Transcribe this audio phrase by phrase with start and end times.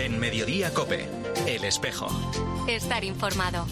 [0.00, 1.06] En Mediodía Cope,
[1.46, 2.08] El Espejo.
[2.68, 3.66] Estar informado.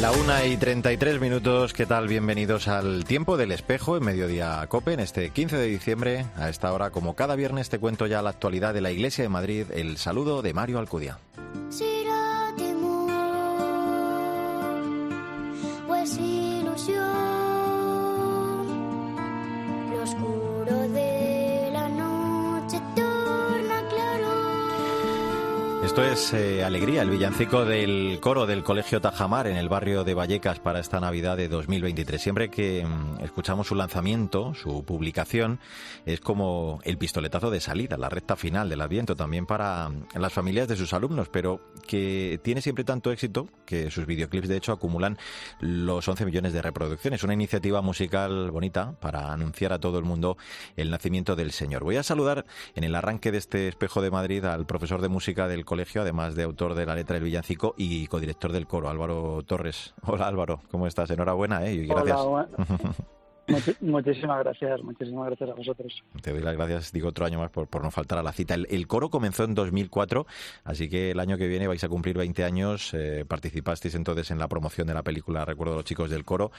[0.00, 2.08] La una y 33 minutos, ¿qué tal?
[2.08, 6.26] Bienvenidos al Tiempo del Espejo en Mediodía Cope en este 15 de diciembre.
[6.36, 9.30] A esta hora, como cada viernes, te cuento ya la actualidad de la Iglesia de
[9.30, 9.66] Madrid.
[9.72, 11.18] El saludo de Mario Alcudia.
[11.70, 11.93] será
[25.84, 30.14] Esto es eh, Alegría, el villancico del coro del Colegio Tajamar en el barrio de
[30.14, 32.20] Vallecas para esta Navidad de 2023.
[32.20, 35.60] Siempre que mm, escuchamos su lanzamiento, su publicación,
[36.06, 40.32] es como el pistoletazo de salida, la recta final del Adviento también para mm, las
[40.32, 44.72] familias de sus alumnos, pero que tiene siempre tanto éxito que sus videoclips de hecho
[44.72, 45.18] acumulan
[45.60, 47.22] los 11 millones de reproducciones.
[47.24, 50.38] Una iniciativa musical bonita para anunciar a todo el mundo
[50.76, 51.84] el nacimiento del Señor.
[51.84, 55.46] Voy a saludar en el arranque de este espejo de Madrid al profesor de música
[55.46, 59.42] del colegio, además de autor de la letra del villancico y codirector del coro, Álvaro
[59.46, 59.94] Torres.
[60.06, 61.10] Hola Álvaro, ¿cómo estás?
[61.10, 61.74] Enhorabuena, ¿eh?
[61.74, 62.16] Y gracias.
[62.18, 62.48] Hola,
[63.80, 66.02] muchísimas gracias, muchísimas gracias a vosotros.
[66.22, 68.54] Te doy las gracias, digo otro año más por, por no faltar a la cita.
[68.54, 70.26] El, coro comenzó en 2004,
[70.64, 72.92] así que el año que viene vais a cumplir 20 años.
[72.94, 76.52] Eh, participasteis entonces en la promoción de la película Recuerdo a los chicos del coro.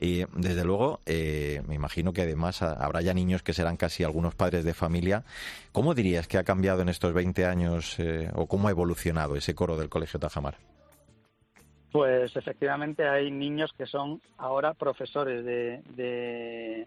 [0.00, 4.04] Y desde luego, eh, me imagino que además ha- habrá ya niños que serán casi
[4.04, 5.24] algunos padres de familia.
[5.72, 9.54] ¿Cómo dirías que ha cambiado en estos 20 años eh, o cómo ha evolucionado ese
[9.54, 10.56] coro del Colegio Tajamar?
[11.92, 16.86] Pues efectivamente hay niños que son ahora profesores de, de-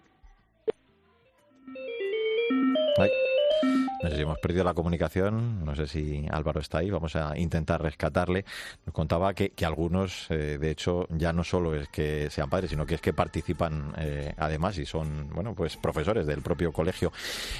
[4.04, 7.38] No sé si hemos perdido la comunicación, no sé si Álvaro está ahí, vamos a
[7.38, 8.46] intentar rescatarle.
[8.86, 12.86] Nos contaba que, algunos, eh, de hecho, ya no solo es que sean padres, sino
[12.86, 17.12] que es que participan eh, además y son, bueno, pues profesores del propio colegio.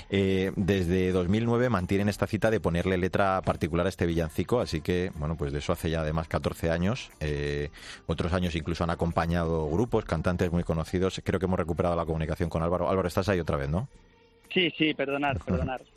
[0.10, 5.12] Eh, desde 2009 mantienen esta cita de ponerle letra particular a este villancico, así que,
[5.16, 7.12] bueno, pues de eso hace ya además 14 años.
[7.20, 7.70] Eh,
[8.08, 11.22] otros años incluso han acompañado grupos, cantantes muy conocidos.
[11.24, 12.90] Creo que hemos recuperado la comunicación con Álvaro.
[12.90, 13.88] Álvaro, estás ahí otra vez, ¿no?
[14.56, 15.82] Sí, sí, perdonar, perdonar.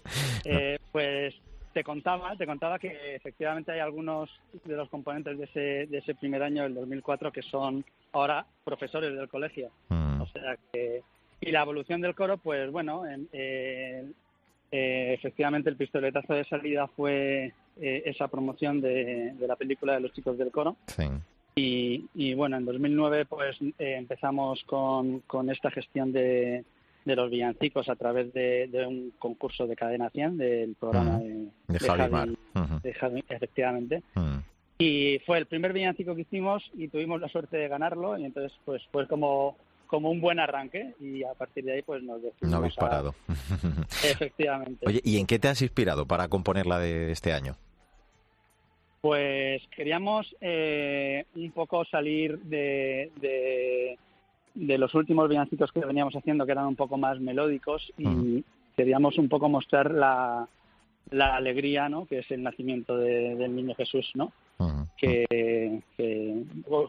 [0.45, 1.35] Eh, pues
[1.75, 4.31] te contaba, te contaba que efectivamente hay algunos
[4.65, 5.61] de los componentes de ese,
[5.91, 9.71] de ese primer año, del 2004, que son ahora profesores del colegio.
[9.91, 10.21] Mm.
[10.23, 11.03] O sea que
[11.41, 14.05] y la evolución del coro, pues bueno, en- eh,
[14.73, 20.01] eh, efectivamente el pistoletazo de salida fue eh, esa promoción de, de la película de
[20.01, 20.77] los chicos del coro.
[20.87, 21.05] Sí.
[21.57, 26.65] Y, y bueno, en 2009 pues eh, empezamos con, con esta gestión de,
[27.05, 31.49] de los villancicos a través de, de un concurso de cadena 100 del programa de,
[31.69, 32.29] De Javi Mar.
[32.83, 34.03] De Javi, efectivamente.
[34.15, 34.39] Mm.
[34.79, 38.53] Y fue el primer villancico que hicimos y tuvimos la suerte de ganarlo y entonces
[38.65, 39.57] pues fue como
[39.89, 42.81] como un buen arranque y a partir de ahí pues nos decidimos No habéis a-
[42.83, 43.15] parado.
[44.05, 44.87] efectivamente.
[44.87, 47.57] Oye, ¿y en qué te has inspirado para componer la de este año?
[49.01, 53.97] Pues queríamos eh, un poco salir de, de,
[54.67, 58.05] de los últimos villancicos que veníamos haciendo, que eran un poco más melódicos, y
[58.77, 60.49] queríamos un poco mostrar la,
[61.11, 62.07] la alegría, ¿no?
[62.07, 64.33] Que es el nacimiento de- del niño Jesús, ¿no?
[64.97, 65.38] Que, que-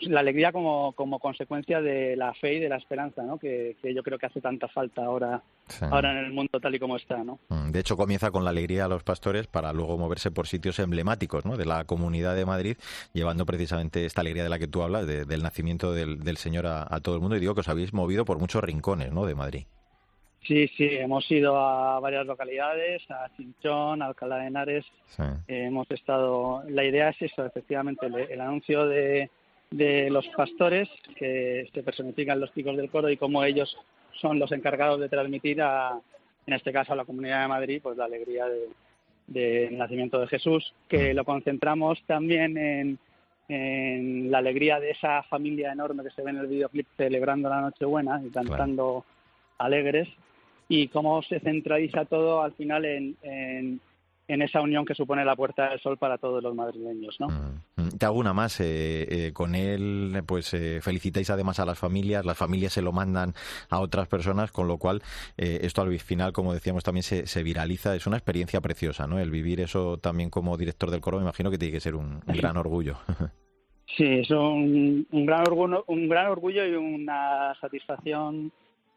[0.02, 3.38] la alegría como, como consecuencia de la fe y de la esperanza, ¿no?
[3.38, 5.86] Que, que yo creo que hace tanta falta ahora, Sí.
[5.90, 7.40] ahora en el mundo tal y como está, ¿no?
[7.50, 10.80] Mm, De hecho, comienza con la alegría a los pastores para luego moverse por sitios
[10.80, 11.58] emblemáticos ¿no?
[11.58, 12.78] de la Comunidad de Madrid,
[13.14, 16.66] llevando precisamente esta alegría de la que tú hablas, de- del nacimiento del, del Señor
[16.66, 17.36] a, a todo el mundo.
[17.36, 19.26] Y digo que os habéis movido por muchos rincones ¿no?
[19.26, 19.66] de Madrid.
[20.42, 25.24] Sí, sí, hemos ido a varias localidades, a Chinchón, a Alcalá de Henares, Sí.
[25.50, 29.30] Eh, hemos estado la idea es eso efectivamente el, el anuncio de,
[29.72, 33.78] de los pastores que se personifican los chicos del coro y cómo ellos
[34.20, 36.00] son los encargados de transmitir a
[36.48, 38.70] en este caso a la comunidad de Madrid pues la alegría de-
[39.28, 42.98] del nacimiento de Jesús que lo concentramos también en,
[43.48, 47.62] en la alegría de esa familia enorme que se ve en el videoclip celebrando la
[47.62, 49.06] Nochebuena y cantando
[49.60, 50.08] alegres
[50.68, 53.80] y cómo se centraliza todo al final en, en,
[54.30, 57.28] en esa unión que supone la Puerta del Sol para todos los madrileños, ¿no?
[57.28, 58.60] Mm, Te hago una más.
[58.62, 62.92] eh, eh, con él, pues eh, felicitáis además a las familias, las familias se lo
[62.92, 63.34] mandan
[63.70, 65.02] a otras personas, con lo cual
[65.38, 67.96] eh, esto al final, como decíamos, también se, se viraliza.
[67.96, 69.20] Es una experiencia preciosa, ¿no?
[69.20, 72.22] El vivir eso también como director del coro, me imagino que tiene que ser un,
[72.26, 72.98] un gran orgullo.
[73.98, 78.52] Sí, es un, un gran orgullo, un gran orgullo y una satisfacción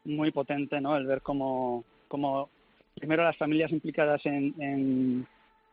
[0.05, 0.95] muy potente, ¿no?
[0.95, 2.49] El ver cómo, cómo
[3.03, 5.27] primero las familias implicadas en, en,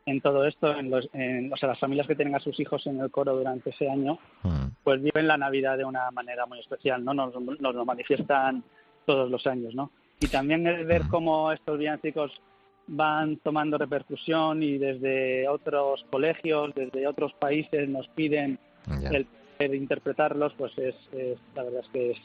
[0.05, 2.85] en todo esto, en los, en, o sea, las familias que tienen a sus hijos
[2.89, 6.59] en el coro durante ese año, Mm, pues viven la Navidad de una manera muy
[6.59, 7.15] especial, ¿no?
[7.15, 8.65] Nos, nos lo manifiestan
[9.07, 9.93] todos los años, ¿no?
[10.19, 12.33] Y también el ver cómo estos villancicos
[12.89, 18.59] van tomando repercusión y desde otros colegios, desde otros países nos piden
[19.13, 19.27] el
[19.57, 20.97] poder interpretarlos, pues es,
[21.55, 22.19] la verdad es que es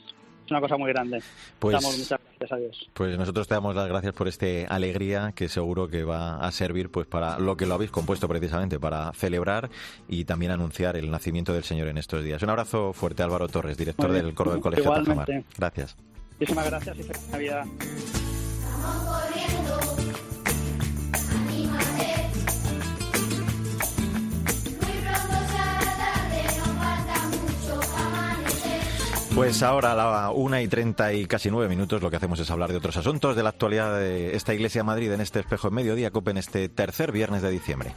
[0.50, 1.21] una cosa muy grande.
[1.59, 2.89] Pues, Damos muchas gracias a Dios.
[2.94, 6.89] Pues nosotros te damos las gracias por esta alegría que seguro que va a servir
[6.89, 9.69] pues para lo que lo habéis compuesto precisamente, para celebrar
[10.07, 12.42] y también anunciar el nacimiento del Señor en estos días.
[12.44, 15.27] Un abrazo fuerte Álvaro Torres, director del coro del Colegio Tajamar.
[15.57, 15.95] Gracias.
[16.39, 17.65] Muchísimas gracias y feliz Navidad.
[29.36, 32.50] Pues ahora a la una y treinta y casi nueve minutos lo que hacemos es
[32.50, 35.68] hablar de otros asuntos de la actualidad de esta Iglesia de Madrid en este espejo
[35.68, 37.94] en mediodía, COPE en este tercer viernes de diciembre.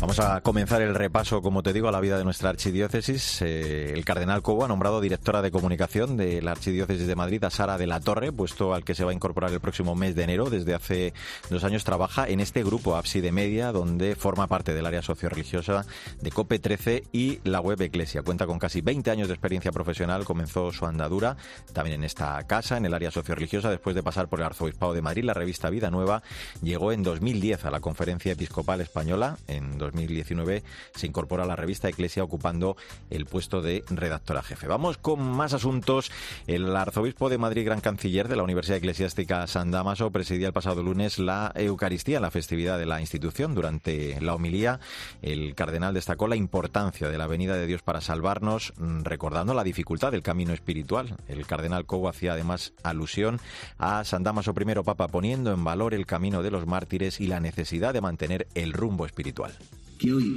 [0.00, 3.42] Vamos a comenzar el repaso, como te digo, a la vida de nuestra archidiócesis.
[3.42, 7.50] Eh, el cardenal Cobo ha nombrado directora de comunicación de la archidiócesis de Madrid a
[7.50, 10.22] Sara de la Torre, puesto al que se va a incorporar el próximo mes de
[10.22, 10.48] enero.
[10.48, 11.12] Desde hace
[11.50, 15.84] dos años trabaja en este grupo Abside Media, donde forma parte del área socioreligiosa
[16.18, 18.22] de COPE 13 y la web Eclesia.
[18.22, 20.24] Cuenta con casi 20 años de experiencia profesional.
[20.24, 21.36] Comenzó su andadura
[21.74, 25.02] también en esta casa, en el área socioreligiosa, después de pasar por el Arzobispado de
[25.02, 25.24] Madrid.
[25.24, 26.22] La revista Vida Nueva
[26.62, 30.62] llegó en 2010 a la Conferencia Episcopal Española en 2019
[30.94, 32.76] se incorpora a la revista Eclesia ocupando
[33.10, 34.66] el puesto de redactora jefe.
[34.66, 36.10] Vamos con más asuntos.
[36.46, 40.82] El arzobispo de Madrid, gran canciller de la Universidad Eclesiástica San Damaso, presidía el pasado
[40.82, 43.54] lunes la Eucaristía, la festividad de la institución.
[43.54, 44.80] Durante la homilía,
[45.22, 48.72] el cardenal destacó la importancia de la venida de Dios para salvarnos,
[49.02, 51.16] recordando la dificultad del camino espiritual.
[51.28, 53.40] El cardenal Cobo hacía además alusión
[53.78, 57.40] a San Damaso I, Papa, poniendo en valor el camino de los mártires y la
[57.40, 59.52] necesidad de mantener el rumbo espiritual
[60.00, 60.34] que hoy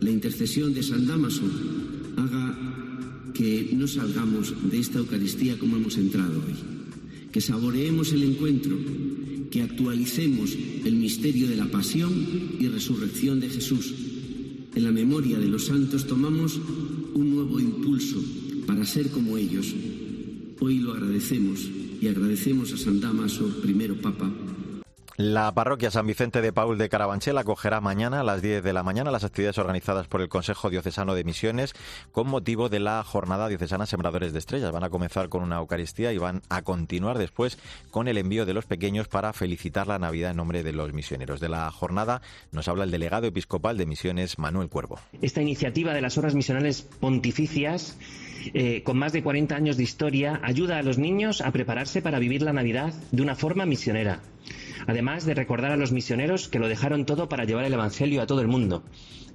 [0.00, 1.48] la intercesión de San Damaso
[2.16, 6.54] haga que no salgamos de esta Eucaristía como hemos entrado hoy,
[7.30, 8.76] que saboreemos el encuentro,
[9.48, 12.12] que actualicemos el misterio de la pasión
[12.58, 13.94] y resurrección de Jesús.
[14.74, 16.60] En la memoria de los santos tomamos
[17.14, 18.20] un nuevo impulso
[18.66, 19.72] para ser como ellos.
[20.58, 21.60] Hoy lo agradecemos
[22.00, 24.32] y agradecemos a San Damaso, primero Papa,
[25.20, 28.82] la parroquia San Vicente de Paul de Carabanchel acogerá mañana a las 10 de la
[28.82, 31.74] mañana las actividades organizadas por el Consejo Diocesano de Misiones
[32.10, 34.72] con motivo de la jornada diocesana Sembradores de Estrellas.
[34.72, 37.58] Van a comenzar con una Eucaristía y van a continuar después
[37.90, 41.38] con el envío de los pequeños para felicitar la Navidad en nombre de los misioneros.
[41.38, 45.00] De la jornada nos habla el delegado episcopal de Misiones, Manuel Cuervo.
[45.20, 47.98] Esta iniciativa de las horas misionales pontificias
[48.54, 52.18] eh, con más de 40 años de historia, ayuda a los niños a prepararse para
[52.18, 54.22] vivir la Navidad de una forma misionera
[54.86, 58.26] además de recordar a los misioneros que lo dejaron todo para llevar el Evangelio a
[58.26, 58.82] todo el mundo.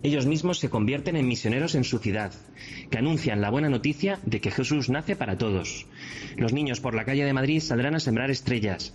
[0.04, 2.32] Ellos mismos se convierten en misioneros en su ciudad,
[2.92, 5.88] que anuncian la buena noticia de que Jesús nace para todos.
[6.38, 8.94] Los niños por la calle de Madrid saldrán a sembrar estrellas.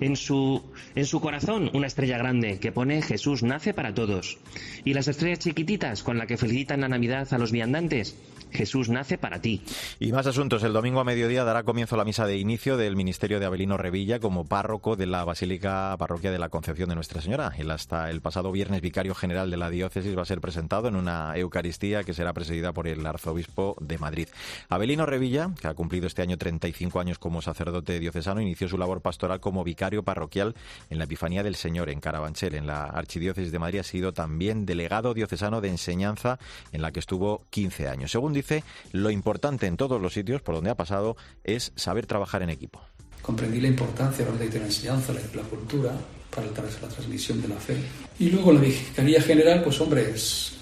[0.00, 0.62] En su,
[0.94, 4.38] en su corazón una estrella grande que pone Jesús nace para todos.
[4.84, 8.16] Y las estrellas chiquititas con la que felicitan la Navidad a los viandantes
[8.52, 9.62] Jesús nace para ti.
[9.98, 10.62] Y más asuntos.
[10.62, 14.20] El domingo a mediodía dará comienzo la misa de inicio del ministerio de Abelino Revilla
[14.20, 17.52] como párroco de la Basílica Parroquia de la Concepción de Nuestra Señora.
[17.56, 20.96] Él hasta el pasado viernes vicario general de la diócesis va a ser presentado en
[20.96, 24.28] una Eucaristía que será presidida por el arzobispo de Madrid.
[24.68, 29.00] Abelino Revilla, que ha cumplido este año 35 años como sacerdote diocesano, inició su labor
[29.00, 30.54] pastoral como vicario parroquial
[30.88, 33.80] en la Epifanía del Señor en Carabanchel, en la Archidiócesis de Madrid.
[33.80, 36.38] Ha sido también delegado diocesano de enseñanza
[36.72, 38.10] en la que estuvo 15 años.
[38.10, 42.42] Según dice, lo importante en todos los sitios por donde ha pasado es saber trabajar
[42.42, 42.82] en equipo.
[43.22, 45.92] Comprendí la importancia de la enseñanza, la, cultura,
[46.34, 47.76] para la transmisión de la fe.
[48.18, 50.52] Y luego la vicaría general, pues hombre, es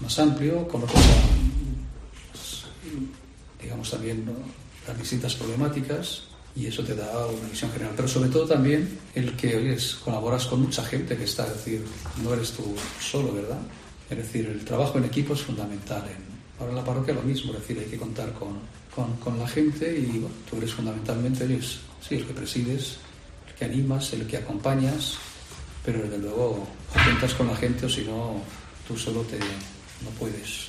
[0.00, 0.94] más amplio, conoce,
[2.32, 2.64] pues,
[3.60, 4.24] digamos, también
[4.86, 7.94] las distintas problemáticas y eso te da una visión general.
[7.96, 11.84] Pero sobre todo también el que, oyes, colaboras con mucha gente que está, es decir,
[12.22, 13.60] no eres tú solo, ¿verdad?
[14.10, 17.60] Es decir, el trabajo en equipo es fundamental en, en la parroquia lo mismo, es
[17.60, 18.58] decir, hay que contar con,
[18.94, 22.96] con, la gente y bueno, tú eres fundamentalmente eres, sí, el que presides,
[23.48, 25.18] el que animas, el que acompañas,
[25.84, 28.42] pero desde luego cuentas con la gente o si no,
[28.86, 30.68] tú solo te, no puedes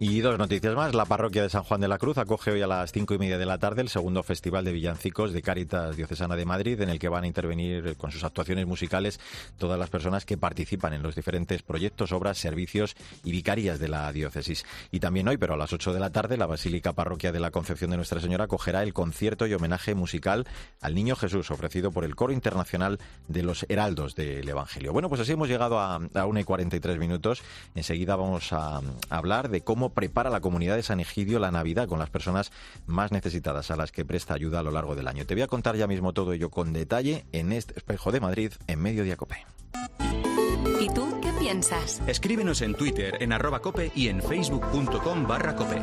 [0.00, 0.94] Y dos noticias más.
[0.94, 3.36] La parroquia de San Juan de la Cruz acoge hoy a las cinco y media
[3.36, 7.00] de la tarde el segundo Festival de Villancicos de Cáritas Diocesana de Madrid, en el
[7.00, 9.18] que van a intervenir con sus actuaciones musicales
[9.56, 14.12] todas las personas que participan en los diferentes proyectos, obras, servicios y vicarias de la
[14.12, 14.64] diócesis.
[14.92, 17.50] Y también hoy, pero a las ocho de la tarde, la Basílica Parroquia de la
[17.50, 20.46] Concepción de Nuestra Señora acogerá el concierto y homenaje musical
[20.80, 24.92] al Niño Jesús, ofrecido por el Coro Internacional de los Heraldos del Evangelio.
[24.92, 27.42] Bueno, pues así hemos llegado a, una y cuarenta y tres minutos.
[27.74, 31.98] Enseguida vamos a hablar de cómo prepara la comunidad de San Egidio la Navidad con
[31.98, 32.52] las personas
[32.86, 35.26] más necesitadas a las que presta ayuda a lo largo del año.
[35.26, 38.52] Te voy a contar ya mismo todo ello con detalle en este espejo de Madrid
[38.66, 39.44] en Mediodía Cope.
[40.80, 42.00] ¿Y tú qué piensas?
[42.06, 45.80] Escríbenos en Twitter en arroba cope y en facebook.com barra cope.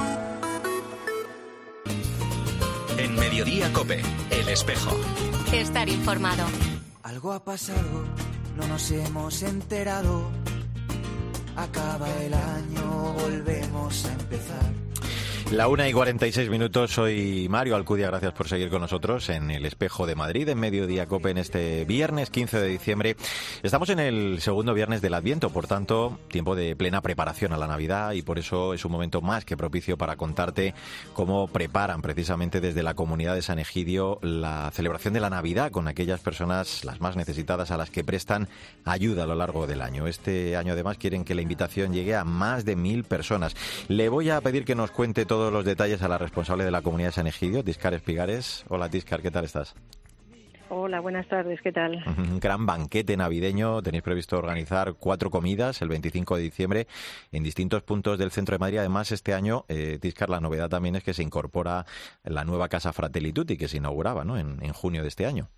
[2.98, 4.92] En Mediodía Cope, El Espejo.
[5.52, 6.46] Estar informado.
[7.04, 8.06] Algo ha pasado,
[8.56, 10.32] no nos hemos enterado.
[11.56, 14.85] Acaba el año, volvemos a empezar.
[15.52, 19.68] La una y 46 minutos, soy Mario Alcudia, gracias por seguir con nosotros en el
[19.68, 23.16] Espejo de Madrid, en Mediodía Cope, en este viernes 15 de diciembre.
[23.62, 27.68] Estamos en el segundo viernes del Adviento, por tanto, tiempo de plena preparación a la
[27.68, 30.74] Navidad y por eso es un momento más que propicio para contarte
[31.14, 35.88] cómo preparan precisamente desde la comunidad de San Egidio la celebración de la Navidad con
[35.88, 38.50] aquellas personas las más necesitadas a las que prestan
[38.84, 40.08] ayuda a lo largo del año.
[40.08, 43.56] Este año además quieren que la invitación llegue a más de mil personas.
[43.88, 46.82] Le voy a pedir que nos cuente todos los detalles a la responsable de la
[46.82, 48.66] comunidad de San Egidio, Tiscar Espigares.
[48.70, 49.76] Hola Tiscar, ¿qué tal estás?
[50.70, 52.02] Hola, buenas tardes, ¿qué tal?
[52.18, 53.82] Un gran banquete navideño.
[53.82, 56.88] Tenéis previsto organizar cuatro comidas el 25 de diciembre
[57.34, 58.78] en distintos puntos del centro de Madrid.
[58.78, 61.84] Además, este año, eh, Tiscar, la novedad también es que se incorpora
[62.24, 64.38] la nueva Casa Fratelli Tutti que se inauguraba ¿no?
[64.38, 65.50] en, en junio de este año.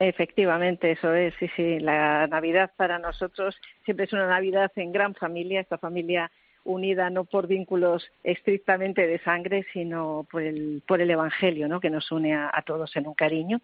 [0.00, 1.78] Efectivamente, eso es, sí, sí.
[1.80, 3.56] La Navidad para nosotros
[3.86, 6.30] siempre es una Navidad en gran familia, esta familia
[6.64, 11.80] unida no por vínculos estrictamente de sangre, sino por el, por el Evangelio, ¿no?
[11.80, 13.60] que nos une a, a todos en un cariño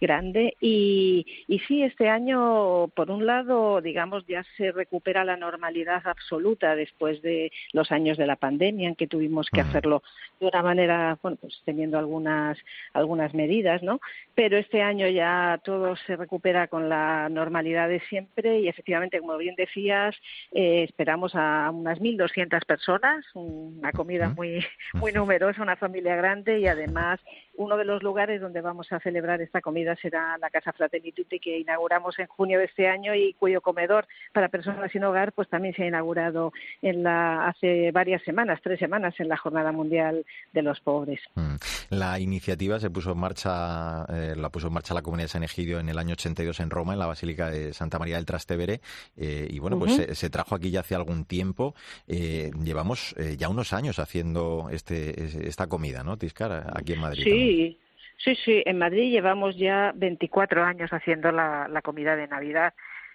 [0.00, 0.56] grande.
[0.60, 6.74] Y, y sí, este año, por un lado, digamos, ya se recupera la normalidad absoluta
[6.74, 10.02] después de los años de la pandemia, en que tuvimos que hacerlo
[10.40, 12.58] de una manera, bueno, pues teniendo algunas,
[12.92, 14.00] algunas medidas, ¿no?
[14.34, 19.36] Pero este año ya todo se recupera con la normalidad de siempre y efectivamente, como
[19.36, 20.14] bien decías,
[20.52, 24.64] eh, esperamos a unas 1.200 personas, una comida muy,
[24.94, 27.20] muy numerosa, una familia grande y además
[27.58, 31.38] uno de los lugares donde vamos a celebrar esta comida será la Casa Fratelli Tutti
[31.38, 35.48] que inauguramos en junio de este año y cuyo comedor para personas sin hogar pues
[35.48, 40.24] también se ha inaugurado en la, hace varias semanas, tres semanas en la Jornada Mundial
[40.52, 41.20] de los Pobres.
[41.34, 41.56] Mm.
[41.90, 45.42] La iniciativa se puso en marcha, eh, la puso en marcha la comunidad de San
[45.42, 48.80] Egidio en el año 82 en Roma, en la Basílica de Santa María del Trastevere,
[49.16, 51.74] eh, y bueno, pues se, se trajo aquí ya hace algún tiempo.
[52.06, 56.70] Eh, llevamos eh, ya unos años haciendo este, es- esta comida, ¿no, Tiscar?
[56.74, 57.24] Aquí en Madrid.
[57.24, 57.47] también.
[57.48, 57.78] Sí,
[58.18, 58.62] sí, sí.
[58.66, 62.74] En Madrid llevamos ya 24 años haciendo la, la comida de Navidad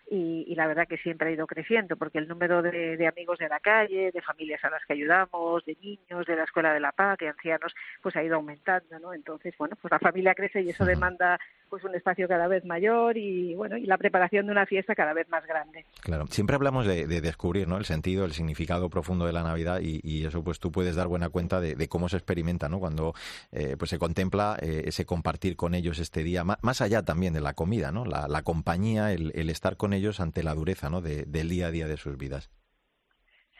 [0.09, 3.37] y, y la verdad que siempre ha ido creciendo porque el número de, de amigos
[3.37, 6.79] de la calle, de familias a las que ayudamos, de niños, de la escuela de
[6.79, 9.13] la paz, de ancianos, pues ha ido aumentando, ¿no?
[9.13, 13.17] Entonces, bueno, pues la familia crece y eso demanda pues un espacio cada vez mayor
[13.17, 15.85] y bueno y la preparación de una fiesta cada vez más grande.
[16.01, 17.77] Claro, siempre hablamos de, de descubrir ¿no?
[17.77, 21.07] el sentido, el significado profundo de la Navidad y, y eso pues tú puedes dar
[21.07, 22.79] buena cuenta de, cómo se experimenta ¿no?
[22.79, 23.13] cuando
[23.51, 27.41] eh, pues se contempla eh, ese compartir con ellos este día, más allá también de
[27.41, 28.05] la comida, ¿no?
[28.05, 31.01] la, compañía, el, estar con ellos ante la dureza ¿no?
[31.01, 32.49] de- del día a día de sus vidas.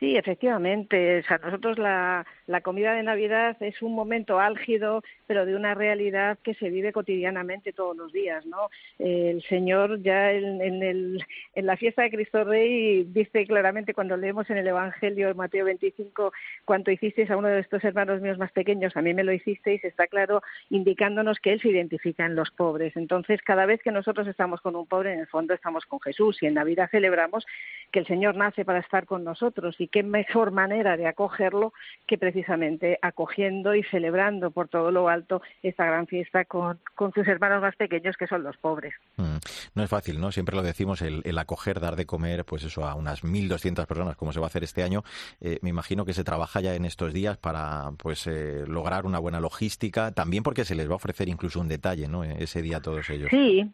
[0.04, 1.20] Sí, efectivamente.
[1.20, 5.76] O sea, nosotros la, la comida de Navidad es un momento álgido, pero de una
[5.76, 8.70] realidad que se vive cotidianamente todos los días, ¿no?
[9.00, 11.24] El Señor ya en, en, el,
[11.56, 15.64] en la fiesta de Cristo Rey dice claramente cuando leemos en el Evangelio de Mateo
[15.64, 16.34] 25
[16.66, 19.86] cuanto hicisteis a uno de estos hermanos míos más pequeños, a mí me lo hicisteis,
[19.86, 22.98] está claro indicándonos que Él se identifica en los pobres.
[22.98, 26.44] Entonces, cada vez que nosotros estamos con un pobre, en el fondo estamos con Jesús
[26.44, 27.46] y en Navidad celebramos
[27.90, 31.72] que el Señor nace para estar con nosotros y qué mejor manera de acogerlo
[32.08, 37.28] que precisamente acogiendo y celebrando por todo lo alto esta gran fiesta con, con sus
[37.28, 38.94] hermanos más pequeños que son los pobres.
[39.18, 39.38] Mm,
[39.76, 40.32] No es fácil, ¿no?
[40.32, 44.16] Siempre lo decimos, el, el acoger, dar de comer, pues eso, a unas 1.200 personas,
[44.16, 45.04] como se va a hacer este año.
[45.40, 49.20] Eh, me imagino que se trabaja ya en estos días para, pues, eh, lograr una
[49.20, 52.24] buena logística, también porque se les va a ofrecer incluso un detalle, ¿no?
[52.24, 53.30] Ese día a todos ellos.
[53.30, 53.72] Sí,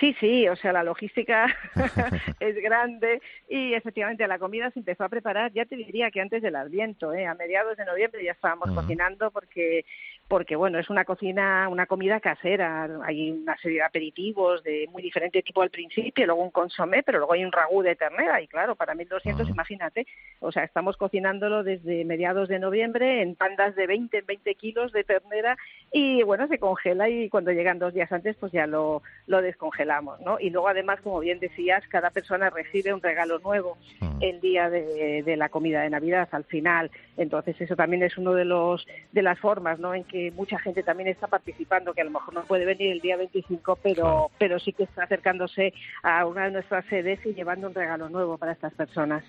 [0.00, 1.46] Sí, sí, o sea, la logística
[2.40, 6.42] es grande y efectivamente la comida se empezó a preparar, ya te diría que antes
[6.42, 7.26] del Adviento, ¿eh?
[7.26, 9.84] a mediados de noviembre ya estábamos cocinando porque
[10.28, 15.02] porque bueno, es una cocina, una comida casera, hay una serie de aperitivos de muy
[15.02, 18.40] diferente tipo al principio, luego un consomé, pero luego hay un ragú de ternera.
[18.40, 20.06] Y claro, para 1200, imagínate,
[20.40, 24.92] o sea, estamos cocinándolo desde mediados de noviembre en pandas de 20 en 20 kilos
[24.92, 25.58] de ternera.
[25.92, 30.20] Y bueno, se congela y cuando llegan dos días antes pues ya lo, lo descongelamos,
[30.20, 30.40] ¿no?
[30.40, 33.76] Y luego además, como bien decías, cada persona recibe un regalo nuevo
[34.20, 38.32] el día de, de la comida de Navidad al final, entonces eso también es uno
[38.32, 39.94] de los de las formas, ¿no?
[39.94, 43.00] En que mucha gente también está participando, que a lo mejor no puede venir el
[43.00, 47.68] día 25, pero, pero sí que está acercándose a una de nuestras sedes y llevando
[47.68, 49.24] un regalo nuevo para estas personas.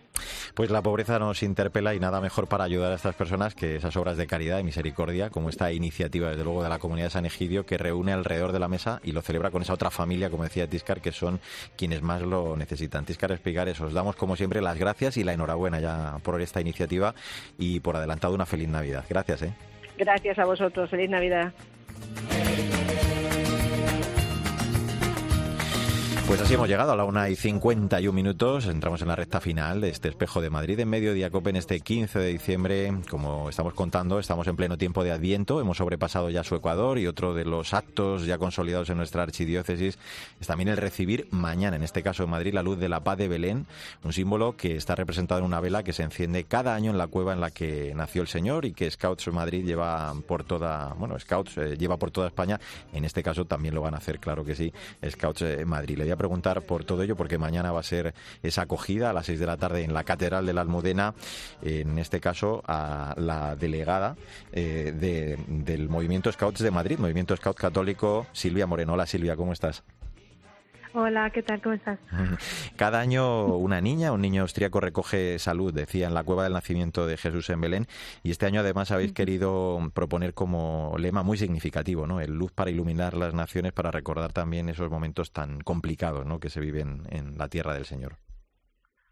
[0.54, 3.96] Pues la pobreza nos interpela y nada mejor para ayudar a estas personas que esas
[3.98, 7.26] obras de caridad y misericordia, como esta iniciativa, desde luego, de la comunidad de San
[7.26, 10.44] Egidio, que reúne alrededor de la mesa y lo celebra con esa otra familia, como
[10.44, 11.40] decía Tiscar, que son
[11.76, 13.06] quienes más lo necesitan.
[13.06, 17.14] Tiscar Espigares, os damos como siempre las gracias y la enhorabuena ya por esta iniciativa
[17.58, 19.06] y por adelantado una feliz Navidad.
[19.10, 19.54] Gracias, ¿eh?
[19.98, 20.90] Gracias a vosotros.
[20.90, 21.54] Feliz Navidad.
[26.28, 28.66] Pues así hemos llegado a la una y 51 minutos.
[28.66, 31.80] Entramos en la recta final de este espejo de Madrid en Mediodía Cope en este
[31.80, 32.92] 15 de diciembre.
[33.12, 35.62] Como estamos contando, estamos en pleno tiempo de Adviento.
[35.62, 40.00] Hemos sobrepasado ya su Ecuador y otro de los actos ya consolidados en nuestra archidiócesis
[40.42, 43.20] es también el recibir mañana, en este caso en Madrid, la luz de la paz
[43.20, 43.68] de Belén,
[44.04, 47.06] un símbolo que está representado en una vela que se enciende cada año en la
[47.06, 51.20] cueva en la que nació el Señor y que Scouts Madrid lleva por toda, bueno,
[51.20, 52.60] Scouts eh, lleva por toda España.
[52.94, 54.74] En este caso también lo van a hacer, claro que sí,
[55.08, 56.15] Scouts eh, Madrid.
[56.18, 59.46] Preguntar por todo ello porque mañana va a ser esa acogida a las seis de
[59.46, 61.14] la tarde en la Catedral de la Almudena,
[61.62, 64.16] en este caso a la delegada
[64.52, 68.94] eh, de, del Movimiento Scouts de Madrid, Movimiento Scout Católico, Silvia Moreno.
[68.94, 69.84] Hola Silvia, ¿cómo estás?
[70.98, 71.62] Hola, ¿qué tal?
[71.62, 72.00] ¿Cómo estás?
[72.78, 77.06] Cada año una niña, un niño austríaco recoge salud, decía, en la cueva del nacimiento
[77.06, 77.86] de Jesús en Belén.
[78.24, 82.22] Y este año además habéis querido proponer como lema muy significativo, ¿no?
[82.22, 86.40] El luz para iluminar las naciones, para recordar también esos momentos tan complicados, ¿no?
[86.40, 88.16] Que se viven en la tierra del Señor.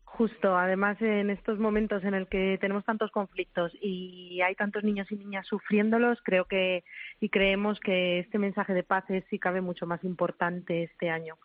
[0.06, 5.12] Justo, además en estos momentos en el que tenemos tantos conflictos y hay tantos niños
[5.12, 6.84] y niñas sufriéndolos, creo que
[7.20, 11.36] y creemos que este mensaje de paz es si cabe mucho más importante este año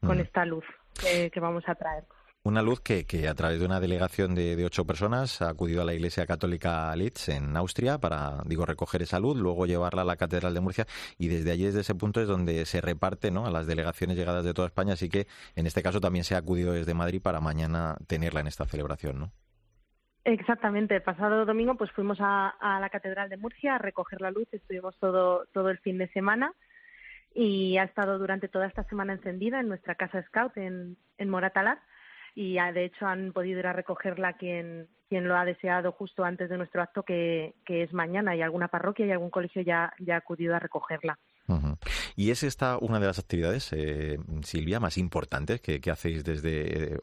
[0.00, 0.64] con esta luz
[0.96, 2.04] que, vamos a traer.
[2.42, 5.84] Una luz que, que, a través de una delegación de, ocho personas ha acudido a
[5.84, 10.16] la Iglesia Católica Litz en Austria para, digo, recoger esa luz, luego llevarla a la
[10.16, 10.86] Catedral de Murcia
[11.18, 13.46] y desde allí, desde ese punto, es donde se reparte ¿no?
[13.46, 14.92] a las delegaciones llegadas de toda España.
[14.92, 15.26] Así que
[15.56, 19.18] en este caso también se ha acudido desde Madrid para mañana tenerla en esta celebración,
[19.18, 19.32] ¿no?
[20.24, 20.96] Exactamente.
[20.96, 24.48] El pasado domingo pues fuimos a, a la Catedral de Murcia a recoger la luz.
[24.50, 26.52] Estuvimos todo, todo el fin de semana
[27.36, 31.78] y ha estado durante toda esta semana encendida en nuestra casa scout en, en Moratalaz
[32.34, 36.48] y de hecho han podido ir a recogerla quien, quien lo ha deseado justo antes
[36.48, 40.14] de nuestro acto que, que es mañana y alguna parroquia y algún colegio ya, ya
[40.14, 41.18] ha acudido a recogerla.
[42.16, 46.94] Y es esta una de las actividades, eh, Silvia, más importantes que, que hacéis desde
[46.94, 46.98] eh,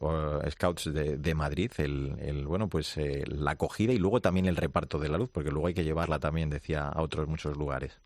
[0.50, 4.56] Scouts de, de, Madrid, el, el bueno, pues eh, la acogida y luego también el
[4.56, 8.02] reparto de la luz, porque luego hay que llevarla también, decía, a otros muchos lugares.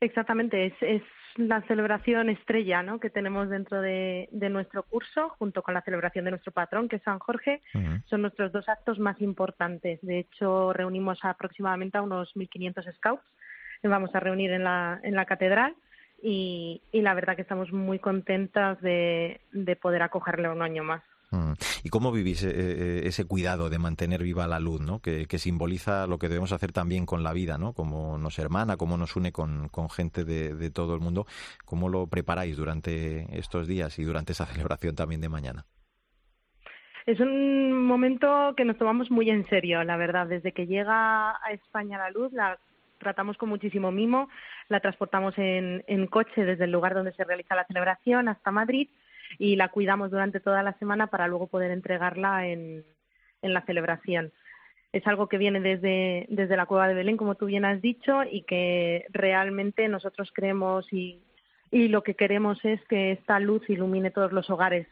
[0.00, 1.02] Exactamente, es, es
[1.36, 3.00] la celebración estrella ¿no?
[3.00, 6.96] que tenemos dentro de, de, nuestro curso, junto con la celebración de nuestro patrón, que
[6.96, 7.62] es San Jorge.
[8.06, 10.00] Son nuestros dos actos más importantes.
[10.02, 13.24] De hecho, reunimos aproximadamente a unos 1.500 scouts.
[13.82, 15.74] Vamos a reunir en la, en la catedral
[16.22, 21.02] y, y la verdad que estamos muy contentas de, de poder acogerle un año más.
[21.30, 21.52] Mm.
[21.84, 25.00] ¿Y cómo vivís eh, eh, ese cuidado de mantener viva la luz, ¿no?
[25.00, 27.74] que, simboliza lo que debemos hacer también con la vida, ¿no?
[27.74, 31.26] como nos hermana, cómo nos une con, gente de, todo el mundo?
[31.64, 35.64] ¿Cómo lo preparáis durante estos días y durante esa celebración también de mañana?
[37.04, 40.26] Es un momento que nos tomamos muy en serio, la verdad.
[40.26, 42.58] Desde que llega a España la luz, la
[42.98, 44.28] tratamos con muchísimo mimo,
[44.68, 48.88] la transportamos en, en coche desde el lugar donde se realiza la celebración hasta Madrid
[49.38, 52.84] y la cuidamos durante toda la semana para luego poder entregarla en,
[53.42, 54.32] en la celebración.
[54.92, 58.22] Es algo que viene desde, desde la cueva de Belén, como tú bien has dicho,
[58.24, 61.20] y que realmente nosotros creemos y,
[61.70, 64.86] y lo que queremos es que esta luz ilumine todos los hogares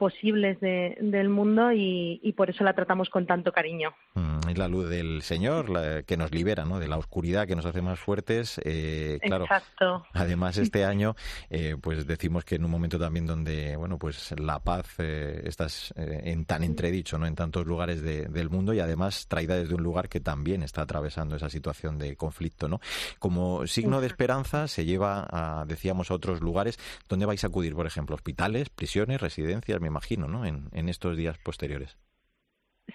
[0.00, 3.90] posibles de, del mundo y, y, por eso la tratamos con tanto cariño.
[4.14, 6.78] Mm, es la luz del Señor la, que nos libera ¿no?
[6.78, 8.58] de la oscuridad, que nos hace más fuertes.
[8.64, 10.06] Eh, claro, Exacto.
[10.14, 11.16] Además, este año,
[11.50, 15.66] eh, pues decimos que en un momento también donde bueno, pues la paz eh, está
[15.96, 17.26] eh, en tan entredicho ¿no?
[17.26, 20.80] en tantos lugares de, del mundo y además traída desde un lugar que también está
[20.80, 22.68] atravesando esa situación de conflicto.
[22.68, 22.80] ¿no?
[23.18, 26.78] Como signo de esperanza se lleva, a, decíamos, a otros lugares.
[27.06, 28.16] ¿Dónde vais a acudir, por ejemplo?
[28.16, 29.80] ¿Hospitales, prisiones, residencias?
[29.90, 30.46] Imagino, ¿no?
[30.46, 31.98] En, en estos días posteriores.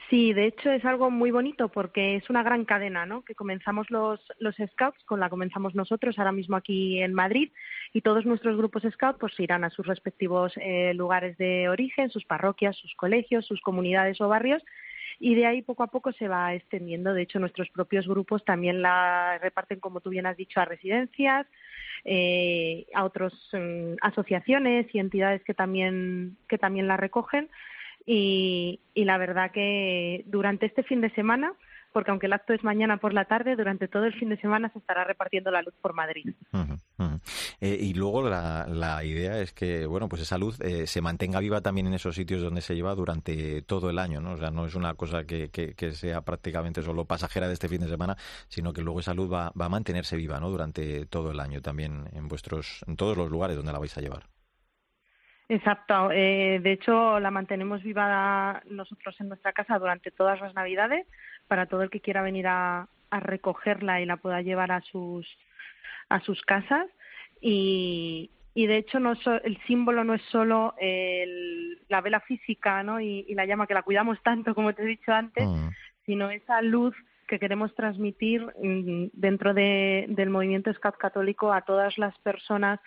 [0.10, 3.24] Sí, de hecho es algo muy bonito porque es una gran cadena, ¿no?
[3.24, 7.52] Que comenzamos los, los scouts, con la comenzamos nosotros ahora mismo aquí en Madrid
[7.94, 12.26] y todos nuestros grupos scouts pues irán a sus respectivos eh, lugares de origen, sus
[12.26, 14.64] parroquias, sus colegios, sus comunidades o barrios
[15.20, 17.14] y de ahí poco a poco se va extendiendo.
[17.14, 21.48] De hecho, nuestros propios grupos también la reparten, como tú bien has dicho, a residencias,
[22.04, 27.50] eh, a otras mm, asociaciones y entidades que también, que también la recogen
[28.06, 31.54] y, la verdad que durante este fin de semana,
[31.96, 34.70] porque aunque el acto es mañana por la tarde, durante todo el fin de semana
[34.74, 36.36] se estará repartiendo la luz por Madrid.
[37.62, 41.40] Eh, y luego la, la, idea es que, bueno, pues esa luz eh, se mantenga
[41.40, 44.34] viva también en esos sitios donde se lleva durante todo el año, ¿no?
[44.34, 47.80] O sea, no es una cosa que, que, sea prácticamente solo pasajera de este fin
[47.80, 48.18] de semana,
[48.50, 50.50] sino que luego esa luz va, va a mantenerse viva, ¿no?
[50.50, 54.02] Durante todo el año también en vuestros, en todos los lugares donde la vais a
[54.02, 54.35] llevar.
[55.48, 56.12] Exacto.
[56.12, 61.06] Eh, de hecho, la mantenemos viva nosotros en nuestra casa durante todas las Navidades
[61.48, 65.26] para todo el que quiera venir a, recogerla y la pueda llevar a sus
[66.10, 66.86] a sus casas
[67.40, 73.00] y, y de hecho no el símbolo no es solo el, la vela física ¿no?
[73.00, 75.70] Y, la llama que la cuidamos tanto como te he dicho antes mm.
[76.06, 76.94] sino esa luz
[77.26, 82.82] que queremos transmitir mm, dentro de, del movimiento Scout católico a todas las personas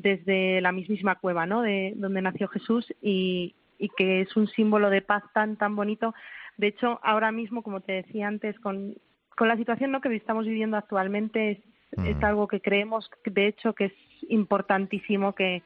[0.00, 1.62] desde la mismísima cueva, ¿no?
[1.62, 6.14] De donde nació Jesús y, y que es un símbolo de paz tan tan bonito.
[6.58, 8.96] De hecho, ahora mismo, como te decía antes, con,
[9.36, 10.00] con la situación ¿no?
[10.00, 12.24] que estamos viviendo actualmente, es, mm.
[12.24, 13.92] algo que creemos, de hecho, que es
[14.28, 15.62] importantísimo que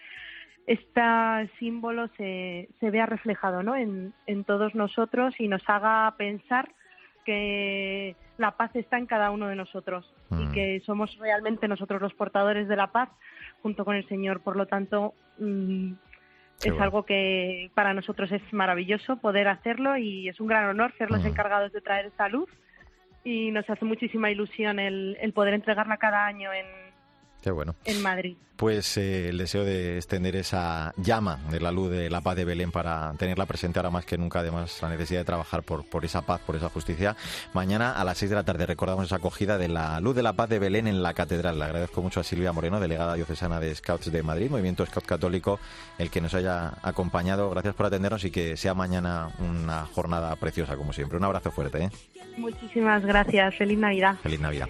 [0.66, 1.02] este
[1.58, 3.74] símbolo se, se vea reflejado ¿no?
[3.74, 6.68] en, en todos nosotros y nos haga pensar
[7.24, 10.52] que la paz está en cada uno de nosotros y mm.
[10.52, 13.08] que somos realmente nosotros los portadores de la paz
[13.62, 14.40] junto con el Señor.
[14.40, 15.92] Por lo tanto, mm,
[16.64, 21.10] es algo que para nosotros es maravilloso poder hacerlo y es un gran honor ser
[21.10, 21.26] los mm.
[21.26, 22.48] encargados de traer esta luz
[23.24, 26.66] y nos hace muchísima ilusión el, el poder entregarla cada año en,
[27.42, 27.74] Qué bueno.
[27.84, 28.36] En Madrid.
[28.56, 32.44] Pues eh, el deseo de extender esa llama de la luz de la paz de
[32.44, 36.04] Belén para tenerla presente ahora más que nunca, además la necesidad de trabajar por, por
[36.04, 37.16] esa paz, por esa justicia.
[37.54, 40.34] Mañana a las 6 de la tarde recordamos esa acogida de la luz de la
[40.34, 41.58] paz de Belén en la catedral.
[41.58, 45.58] Le agradezco mucho a Silvia Moreno, delegada diocesana de Scouts de Madrid, Movimiento Scout Católico,
[45.98, 47.50] el que nos haya acompañado.
[47.50, 51.18] Gracias por atendernos y que sea mañana una jornada preciosa como siempre.
[51.18, 51.82] Un abrazo fuerte.
[51.84, 51.90] ¿eh?
[52.36, 53.56] Muchísimas gracias.
[53.56, 54.16] Feliz Navidad.
[54.22, 54.68] Feliz Navidad.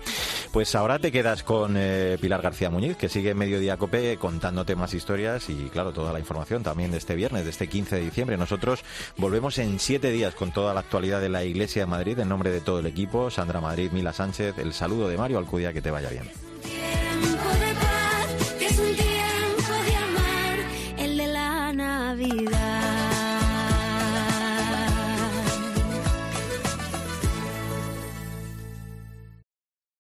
[0.53, 4.77] Pues ahora te quedas con eh, Pilar García Muñiz, que sigue en Mediodía Cope contándote
[4.77, 8.03] más historias y, claro, toda la información también de este viernes, de este 15 de
[8.03, 8.37] diciembre.
[8.37, 8.85] Nosotros
[9.17, 12.51] volvemos en siete días con toda la actualidad de la Iglesia de Madrid en nombre
[12.51, 13.31] de todo el equipo.
[13.31, 16.25] Sandra Madrid, Mila Sánchez, el saludo de Mario Alcudia, que te vaya bien.